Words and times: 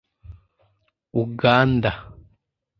Uganda) 1.21 1.91